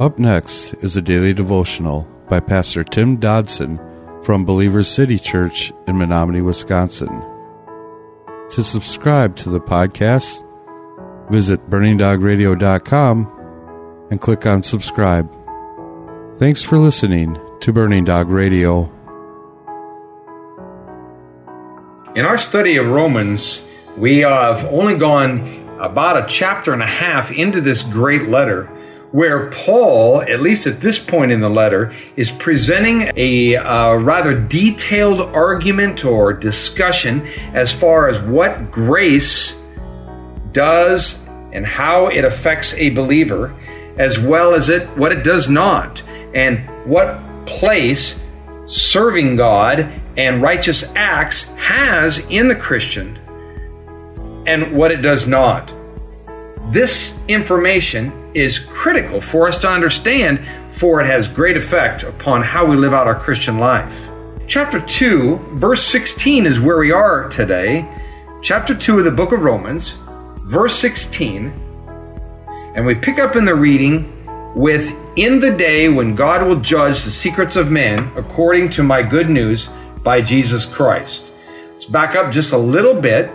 [0.00, 3.80] Up next is a daily devotional by Pastor Tim Dodson
[4.22, 7.08] from Believers City Church in Menominee, Wisconsin.
[8.50, 10.44] To subscribe to the podcast,
[11.32, 15.36] visit burningdogradio.com and click on subscribe.
[16.36, 18.84] Thanks for listening to Burning Dog Radio.
[22.14, 23.62] In our study of Romans,
[23.96, 28.72] we have only gone about a chapter and a half into this great letter
[29.12, 34.38] where Paul, at least at this point in the letter, is presenting a uh, rather
[34.38, 39.54] detailed argument or discussion as far as what grace
[40.52, 41.16] does
[41.52, 43.54] and how it affects a believer,
[43.96, 46.02] as well as it what it does not,
[46.34, 48.16] and what place
[48.66, 53.16] serving God and righteous acts has in the Christian,
[54.46, 55.72] and what it does not.
[56.70, 62.66] This information is critical for us to understand, for it has great effect upon how
[62.66, 64.08] we live out our Christian life.
[64.46, 67.88] Chapter 2, verse 16 is where we are today.
[68.42, 69.94] Chapter 2 of the book of Romans,
[70.44, 71.46] verse 16.
[72.74, 77.02] And we pick up in the reading with In the day when God will judge
[77.02, 79.70] the secrets of men according to my good news
[80.04, 81.22] by Jesus Christ.
[81.72, 83.30] Let's back up just a little bit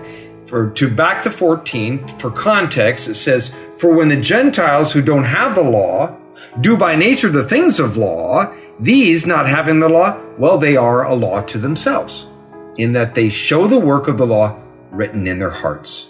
[0.53, 5.23] for to back to 14 for context it says for when the gentiles who don't
[5.23, 6.15] have the law
[6.61, 11.05] do by nature the things of law these not having the law well they are
[11.05, 12.27] a law to themselves
[12.77, 14.55] in that they show the work of the law
[14.91, 16.05] written in their hearts.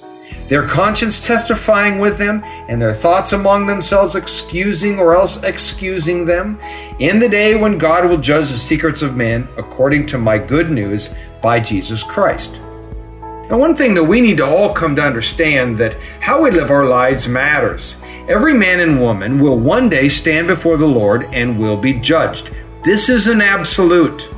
[0.50, 6.60] Their conscience testifying with them and their thoughts among themselves excusing or else excusing them
[7.00, 10.70] in the day when God will judge the secrets of men according to my good
[10.70, 11.10] news
[11.42, 12.60] by Jesus Christ
[13.50, 16.72] now, one thing that we need to all come to understand that how we live
[16.72, 17.98] our lives matters.
[18.30, 22.52] Every man and woman will one day stand before the Lord and will be judged.
[22.86, 24.30] This is an absolute.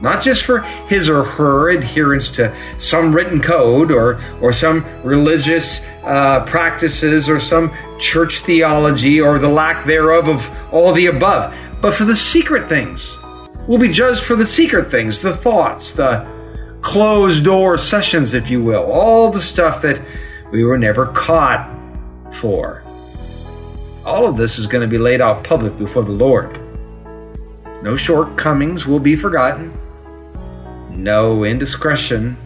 [0.00, 5.80] Not just for his or her adherence to some written code or, or some religious
[6.02, 11.92] uh, practices or some church theology or the lack thereof of all the above, but
[11.94, 13.16] for the secret things.
[13.66, 16.33] We'll be judged for the secret things, the thoughts, the
[16.84, 20.00] closed door sessions, if you will, all the stuff that
[20.52, 21.66] we were never caught
[22.30, 22.84] for.
[24.04, 26.60] All of this is going to be laid out public before the Lord.
[27.82, 29.72] No shortcomings will be forgotten.
[30.90, 32.36] No indiscretion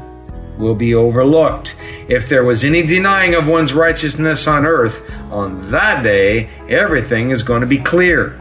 [0.56, 1.74] will be overlooked.
[2.08, 7.42] If there was any denying of one's righteousness on earth, on that day, everything is
[7.42, 8.40] going to be clear.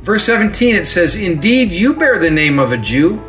[0.00, 3.22] Verse 17 it says, Indeed, you bear the name of a Jew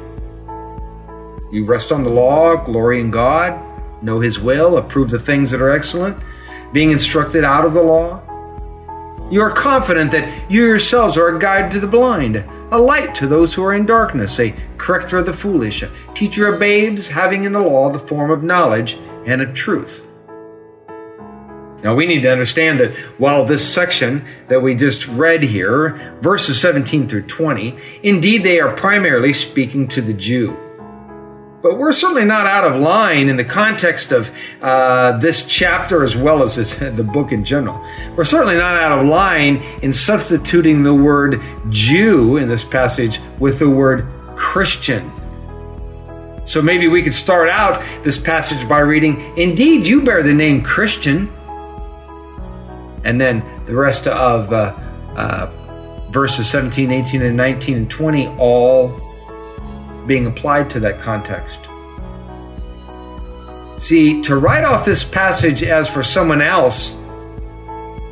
[1.51, 3.63] you rest on the law, glory in God,
[4.03, 6.21] know His will, approve the things that are excellent,
[6.73, 8.21] being instructed out of the law.
[9.29, 13.27] You are confident that you yourselves are a guide to the blind, a light to
[13.27, 17.43] those who are in darkness, a corrector of the foolish, a teacher of babes, having
[17.43, 20.03] in the law the form of knowledge and of truth.
[21.83, 26.59] Now we need to understand that while this section that we just read here, verses
[26.59, 30.66] 17 through 20, indeed they are primarily speaking to the Jew.
[31.67, 36.15] But we're certainly not out of line in the context of uh, this chapter as
[36.15, 37.85] well as this, the book in general.
[38.15, 43.59] We're certainly not out of line in substituting the word Jew in this passage with
[43.59, 44.07] the word
[44.37, 45.11] Christian.
[46.45, 50.63] So maybe we could start out this passage by reading, Indeed, you bear the name
[50.63, 51.29] Christian.
[53.03, 54.73] And then the rest of uh,
[55.17, 55.47] uh,
[56.11, 59.06] verses 17, 18, and 19, and 20 all
[60.07, 61.59] being applied to that context.
[63.77, 66.91] See, to write off this passage as for someone else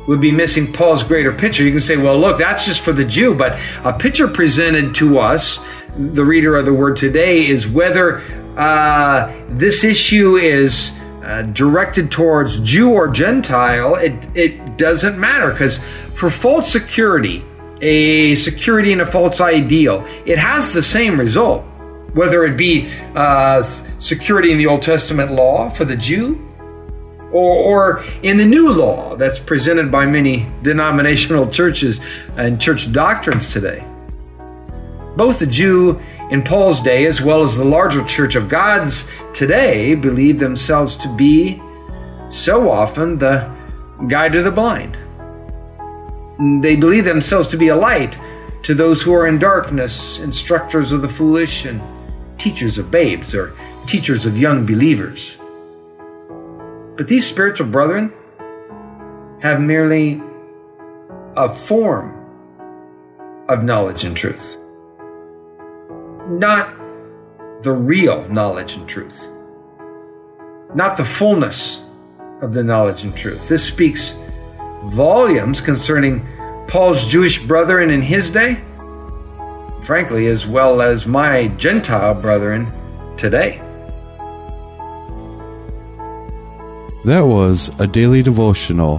[0.06, 1.64] would be missing Paul's greater picture.
[1.64, 5.18] You can say, well, look, that's just for the Jew, but a picture presented to
[5.18, 5.58] us,
[5.96, 8.20] the reader of the word today, is whether
[8.56, 10.92] uh, this issue is
[11.24, 15.80] uh, directed towards Jew or Gentile, it, it doesn't matter because
[16.14, 17.44] for false security,
[17.80, 21.64] a security in a false ideal, it has the same result
[22.16, 23.62] whether it be uh,
[23.98, 26.42] security in the Old Testament law for the Jew
[27.30, 27.54] or,
[28.00, 32.00] or in the new law that's presented by many denominational churches
[32.36, 33.86] and church doctrines today.
[35.16, 39.04] Both the Jew in Paul's day as well as the larger church of God's
[39.34, 41.62] today believe themselves to be
[42.30, 43.50] so often the
[44.08, 44.96] guide to the blind.
[46.62, 48.18] They believe themselves to be a light
[48.62, 51.80] to those who are in darkness, instructors of the foolish, and
[52.38, 53.54] teachers of babes or
[53.86, 55.36] teachers of young believers.
[56.96, 58.12] But these spiritual brethren
[59.40, 60.20] have merely
[61.36, 62.12] a form
[63.48, 64.56] of knowledge and truth,
[66.28, 66.74] not
[67.62, 69.28] the real knowledge and truth,
[70.74, 71.82] not the fullness
[72.40, 73.48] of the knowledge and truth.
[73.48, 74.14] This speaks
[74.84, 76.26] volumes concerning
[76.68, 78.62] Paul's Jewish brethren in his day,
[79.82, 82.72] frankly, as well as my Gentile brethren
[83.16, 83.60] today.
[87.04, 88.98] That was a daily devotional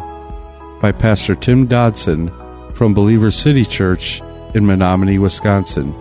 [0.82, 2.32] by Pastor Tim Dodson
[2.72, 4.22] from Believer City Church
[4.54, 5.94] in Menominee, Wisconsin.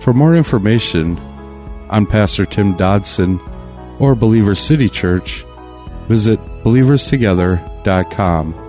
[0.00, 1.18] For more information
[1.90, 3.38] on Pastor Tim Dodson
[3.98, 5.44] or Believer City Church,
[6.08, 8.63] visit believerstogether.com.